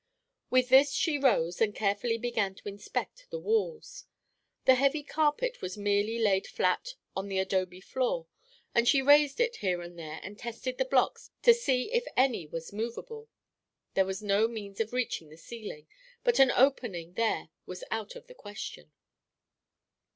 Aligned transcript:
With 0.49 0.69
this 0.69 0.91
she 0.93 1.19
rose 1.19 1.61
and 1.61 1.75
carefully 1.75 2.17
began 2.17 2.55
to 2.55 2.67
inspect 2.67 3.27
the 3.29 3.37
walls. 3.37 4.05
The 4.65 4.73
heavy 4.73 5.03
carpet 5.03 5.61
was 5.61 5.77
merely 5.77 6.17
laid 6.17 6.47
flat 6.47 6.95
on 7.15 7.27
the 7.27 7.37
adobe 7.37 7.81
floor 7.81 8.25
and 8.73 8.87
she 8.87 9.03
raised 9.03 9.39
it 9.39 9.57
here 9.57 9.79
and 9.83 9.99
there 9.99 10.19
and 10.23 10.39
tested 10.39 10.79
the 10.79 10.85
blocks 10.85 11.29
to 11.43 11.53
see 11.53 11.93
if 11.93 12.05
any 12.17 12.47
was 12.47 12.73
movable. 12.73 13.29
There 13.93 14.05
was 14.05 14.23
no 14.23 14.47
means 14.47 14.79
of 14.79 14.91
reaching 14.91 15.29
the 15.29 15.37
ceiling 15.37 15.85
but 16.23 16.39
an 16.39 16.49
opening 16.49 17.13
there 17.13 17.49
was 17.67 17.83
out 17.91 18.15
of 18.15 18.25
the 18.25 18.33
question. 18.33 18.93